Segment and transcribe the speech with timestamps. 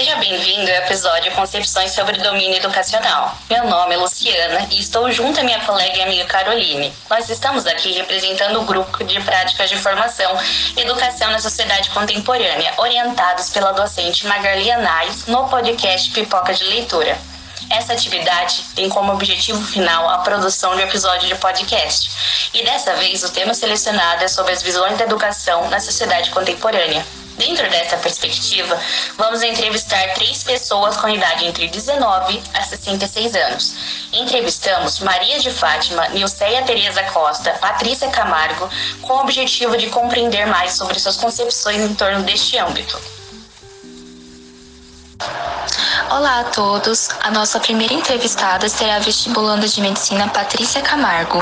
[0.00, 3.36] Seja bem-vindo ao episódio Concepções sobre Domínio Educacional.
[3.50, 6.90] Meu nome é Luciana e estou junto à minha colega e amiga Caroline.
[7.10, 10.34] Nós estamos aqui representando o grupo de práticas de formação
[10.74, 17.18] Educação na Sociedade Contemporânea, orientados pela docente Magali Anais no podcast Pipoca de Leitura.
[17.68, 22.10] Essa atividade tem como objetivo final a produção de episódio de podcast.
[22.54, 27.04] E dessa vez o tema selecionado é sobre as visões da educação na sociedade contemporânea.
[27.40, 28.78] Dentro dessa perspectiva,
[29.16, 33.74] vamos entrevistar três pessoas com idade entre 19 a 66 anos.
[34.12, 38.68] Entrevistamos Maria de Fátima, Nilceia Tereza Costa, Patrícia Camargo,
[39.00, 43.00] com o objetivo de compreender mais sobre suas concepções em torno deste âmbito.
[46.10, 47.08] Olá a todos.
[47.22, 51.38] A nossa primeira entrevistada será a vestibulanda de medicina Patrícia Camargo.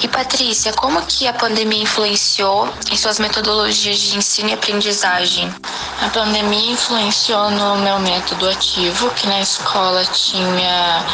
[0.00, 5.52] E Patrícia, como que a pandemia influenciou em suas metodologias de ensino e aprendizagem?
[6.00, 11.04] A pandemia influenciou no meu método ativo, que na escola tinha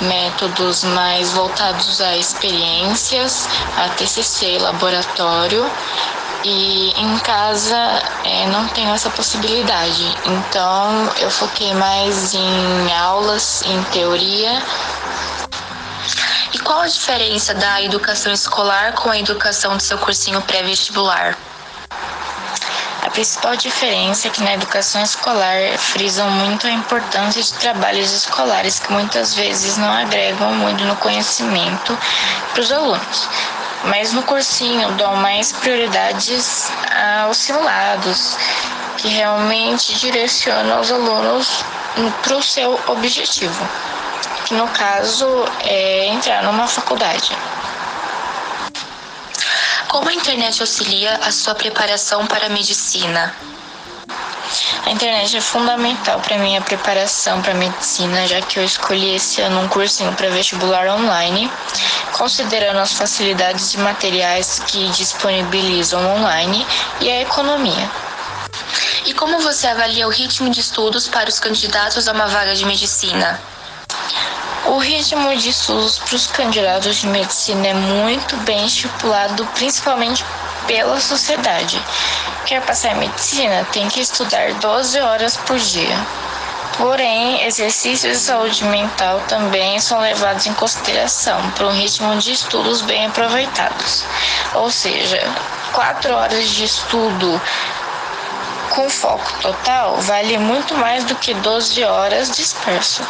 [0.00, 5.64] métodos mais voltados a experiências, a TCC, laboratório,
[6.44, 10.14] e em casa é, não tenho essa possibilidade.
[10.26, 14.62] Então eu foquei mais em aulas, em teoria
[16.64, 21.36] qual a diferença da educação escolar com a educação do seu cursinho pré-vestibular?
[23.02, 28.80] A principal diferença é que na educação escolar frisam muito a importância de trabalhos escolares
[28.80, 31.96] que muitas vezes não agregam muito no conhecimento
[32.52, 33.28] para os alunos.
[33.84, 36.72] Mas no cursinho dão mais prioridades
[37.26, 38.38] aos simulados,
[38.96, 41.62] que realmente direcionam os alunos
[42.22, 43.68] para o seu objetivo
[44.44, 45.26] que no caso
[45.60, 47.30] é entrar numa faculdade.
[49.88, 53.34] Como a internet auxilia a sua preparação para a medicina?
[54.84, 59.62] A internet é fundamental para minha preparação para medicina, já que eu escolhi esse ano
[59.62, 61.50] um cursinho para vestibular online,
[62.12, 66.66] considerando as facilidades de materiais que disponibilizam online
[67.00, 67.90] e a economia.
[69.06, 72.64] E como você avalia o ritmo de estudos para os candidatos a uma vaga de
[72.66, 73.40] medicina?
[74.66, 80.24] O ritmo de estudos para os candidatos de medicina é muito bem estipulado, principalmente
[80.66, 81.80] pela sociedade.
[82.46, 85.94] Quer passar em medicina, tem que estudar 12 horas por dia.
[86.78, 92.80] Porém, exercícios de saúde mental também são levados em consideração para um ritmo de estudos
[92.80, 94.04] bem aproveitados.
[94.54, 95.22] Ou seja,
[95.72, 97.40] 4 horas de estudo
[98.70, 103.06] com foco total vale muito mais do que 12 horas disperso.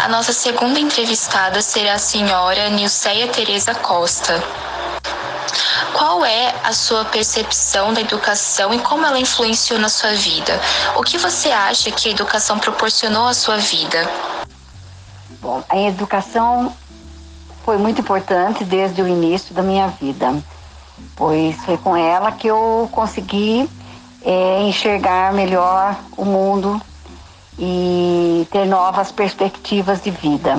[0.00, 4.40] A nossa segunda entrevistada será a senhora Nilceia Tereza Costa.
[5.92, 10.58] Qual é a sua percepção da educação e como ela influenciou na sua vida?
[10.96, 14.08] O que você acha que a educação proporcionou à sua vida?
[15.42, 16.72] Bom, a educação
[17.64, 20.32] foi muito importante desde o início da minha vida,
[21.16, 23.68] pois foi com ela que eu consegui
[24.22, 26.80] é, enxergar melhor o mundo
[27.58, 30.58] e ter novas perspectivas de vida.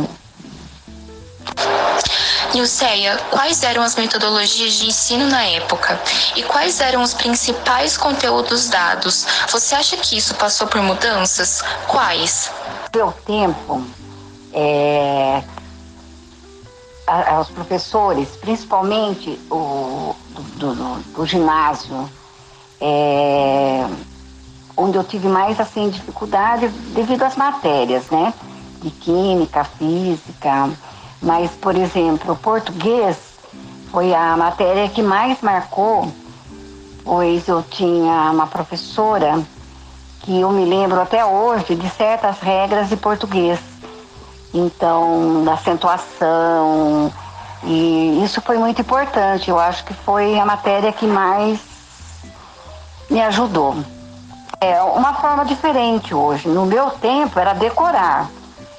[2.54, 6.00] Nilceia, quais eram as metodologias de ensino na época
[6.36, 9.26] e quais eram os principais conteúdos dados?
[9.52, 11.62] Você acha que isso passou por mudanças?
[11.88, 12.52] Quais?
[12.92, 13.86] Pelo tempo,
[14.52, 15.44] é,
[17.06, 22.10] a, professores, principalmente o do, do, do ginásio,
[22.82, 23.86] é,
[24.80, 28.34] onde eu tive mais assim dificuldade devido às matérias, né?
[28.82, 30.70] De química, física.
[31.22, 33.18] Mas, por exemplo, português
[33.92, 36.10] foi a matéria que mais marcou,
[37.04, 39.44] pois eu tinha uma professora
[40.22, 43.60] que eu me lembro até hoje de certas regras de português.
[44.54, 47.12] Então, da acentuação,
[47.64, 49.50] e isso foi muito importante.
[49.50, 51.60] Eu acho que foi a matéria que mais
[53.10, 53.76] me ajudou.
[54.62, 56.50] É uma forma diferente hoje.
[56.50, 58.30] No meu tempo era decorar.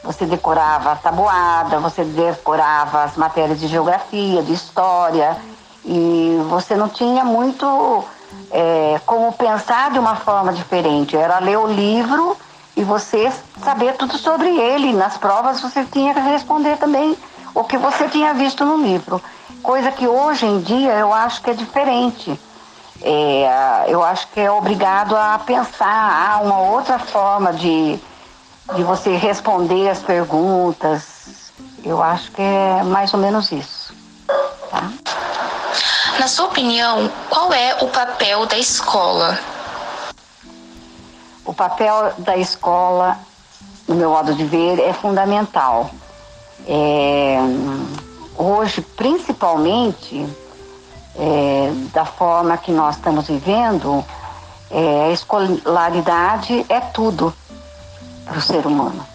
[0.05, 5.39] Você decorava a tabuada, você decorava as matérias de geografia, de história,
[5.83, 8.05] e você não tinha muito
[8.51, 11.17] é, como pensar de uma forma diferente.
[11.17, 12.37] Era ler o livro
[12.77, 13.33] e você
[13.65, 14.93] saber tudo sobre ele.
[14.93, 17.17] Nas provas você tinha que responder também
[17.55, 19.23] o que você tinha visto no livro.
[19.63, 22.39] Coisa que hoje em dia eu acho que é diferente
[23.03, 27.99] é, eu acho que é obrigado a pensar uma outra forma de,
[28.75, 31.53] de você responder as perguntas.
[31.83, 33.95] Eu acho que é mais ou menos isso.
[34.71, 34.91] Tá?
[36.19, 39.39] Na sua opinião, qual é o papel da escola?
[41.45, 43.19] O papel da escola,
[43.89, 45.91] no meu modo de ver, é fundamental.
[46.69, 47.39] É,
[48.37, 50.27] hoje, principalmente,
[51.17, 54.05] é, da forma que nós estamos vivendo,
[54.71, 57.35] é, a escolaridade é tudo
[58.25, 59.07] para o ser humano.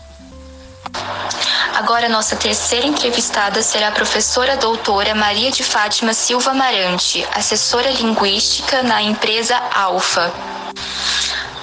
[1.76, 8.82] Agora, nossa terceira entrevistada será a professora doutora Maria de Fátima Silva Marante, assessora linguística
[8.82, 10.32] na empresa Alfa.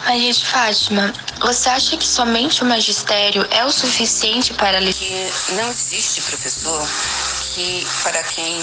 [0.04, 5.70] Maria de Fátima, você acha que somente o magistério é o suficiente para que não
[5.70, 6.86] existe professor
[7.54, 8.60] que para quem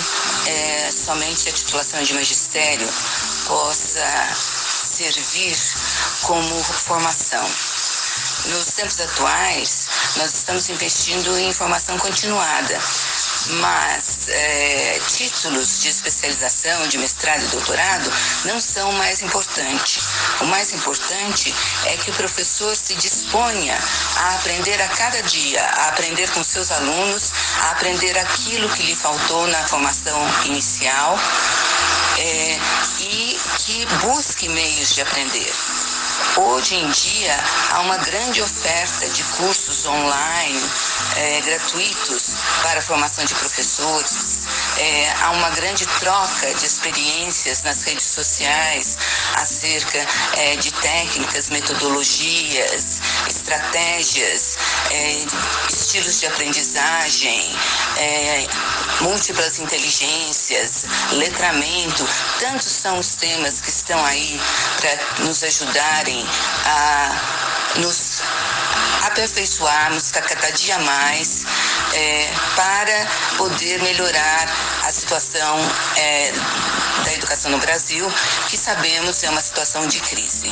[0.48, 2.88] é, somente a titulação de magistério
[3.46, 5.56] possa servir
[6.24, 7.46] como formação.
[8.46, 12.80] Nos tempos atuais, nós estamos investindo em formação continuada,
[13.48, 18.12] mas é, títulos de especialização, de mestrado e doutorado
[18.46, 20.00] não são o mais importante.
[20.42, 21.54] O mais importante
[21.86, 23.78] é que o professor se disponha
[24.18, 27.32] a aprender a cada dia, a aprender com seus alunos,
[27.62, 31.18] a aprender aquilo que lhe faltou na formação inicial
[32.18, 32.60] é,
[33.00, 35.54] e que busque meios de aprender.
[36.38, 37.40] Hoje em dia
[37.72, 40.62] há uma grande oferta de cursos online
[41.16, 44.40] é, gratuitos para a formação de professores.
[44.78, 48.98] É, há uma grande troca de experiências nas redes sociais
[49.36, 50.06] acerca
[50.38, 54.58] é, de técnicas, metodologias, estratégias,
[54.92, 55.26] é,
[55.70, 57.56] estilos de aprendizagem,
[57.98, 58.48] é,
[59.02, 62.08] múltiplas inteligências, letramento.
[62.40, 64.40] Tantos são os temas que estão aí
[64.80, 66.26] para nos ajudarem
[66.66, 67.40] a
[67.78, 68.22] nos
[69.06, 71.46] aperfeiçoarmos cada dia mais
[71.94, 73.08] é, para
[73.38, 74.48] poder melhorar
[74.84, 75.58] a situação
[75.98, 76.32] é,
[77.06, 78.12] da educação no Brasil,
[78.50, 80.52] que sabemos é uma situação de crise.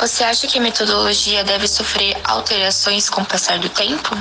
[0.00, 4.16] Você acha que a metodologia deve sofrer alterações com o passar do tempo?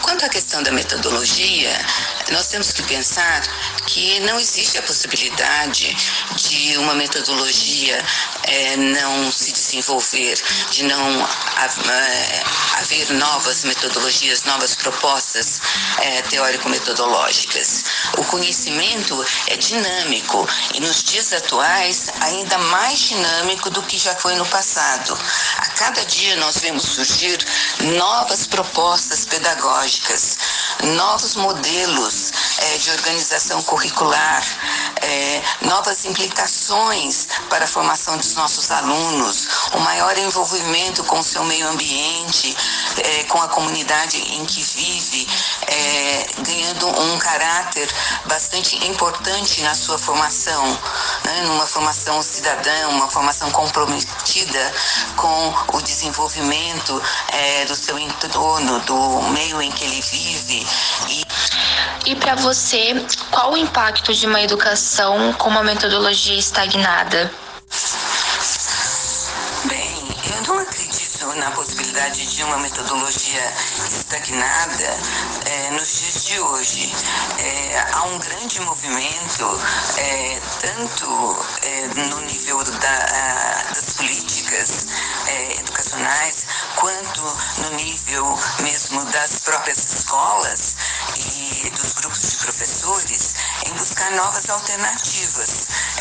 [0.00, 1.78] Quanto à questão da metodologia,
[2.30, 3.42] nós temos que pensar
[3.86, 5.94] que não existe a possibilidade
[6.36, 8.02] de uma metodologia
[8.44, 10.40] é, não se desenvolver,
[10.70, 12.42] de não é,
[12.78, 15.60] haver novas metodologias, novas propostas
[15.98, 17.84] é, teórico-metodológicas.
[18.18, 24.34] O conhecimento é dinâmico e nos dias atuais ainda mais dinâmico do que já foi
[24.34, 25.18] no passado.
[25.58, 27.38] A cada dia nós vemos surgir
[27.96, 30.38] novas propostas pedagógicas,
[30.96, 34.44] novos modelos é, de organização curricular,
[35.02, 41.44] é, novas implicações para a formação dos nossos alunos, o maior envolvimento com o seu
[41.44, 42.56] meio ambiente,
[42.98, 45.28] é, com a comunidade em que vive,
[45.66, 47.88] é, ganhando um caráter
[48.26, 50.66] bastante importante na sua formação,
[51.24, 54.72] né, numa formação cidadã, uma formação comprometida
[55.16, 57.02] com o desenvolvimento
[57.32, 60.66] é, do seu entorno, do meio em que ele vive.
[61.08, 61.24] E,
[62.06, 62.94] e para você,
[63.30, 67.30] qual o impacto de uma educação com uma metodologia estagnada?
[72.00, 73.52] Na possibilidade de uma metodologia
[73.86, 74.98] estagnada
[75.44, 76.92] é, nos dias de hoje.
[77.38, 79.60] É, há um grande movimento,
[79.98, 84.86] é, tanto é, no nível da, das políticas
[85.26, 87.20] é, educacionais, quanto
[87.58, 90.76] no nível mesmo das próprias escolas
[91.64, 93.34] e dos grupos de professores,
[93.66, 95.50] em buscar novas alternativas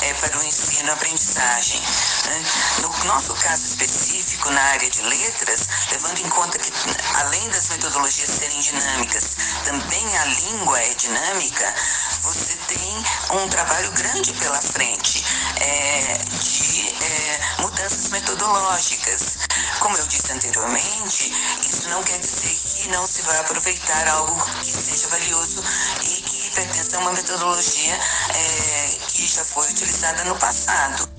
[0.01, 1.81] é, para o ensino-aprendizagem.
[2.25, 2.45] Né?
[2.81, 6.71] No nosso caso específico, na área de letras, levando em conta que,
[7.15, 9.23] além das metodologias serem dinâmicas,
[9.65, 11.75] também a língua é dinâmica,
[12.21, 15.23] você tem um trabalho grande pela frente
[15.59, 19.37] é, de é, mudanças metodológicas.
[19.79, 21.31] Como eu disse anteriormente,
[21.67, 25.63] isso não quer dizer que não se vai aproveitar algo que seja valioso
[26.03, 27.99] e que pertença a uma metodologia
[28.33, 31.09] é, que já foi utilizada no passado.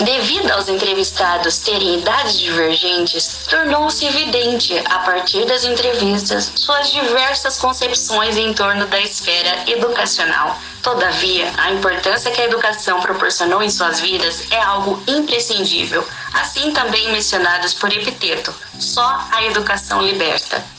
[0.00, 8.36] Devido aos entrevistados terem idades divergentes, tornou-se evidente, a partir das entrevistas, suas diversas concepções
[8.36, 10.58] em torno da esfera educacional.
[10.82, 17.12] Todavia, a importância que a educação proporcionou em suas vidas é algo imprescindível, assim também
[17.12, 20.73] mencionados por Epiteto: só a educação liberta.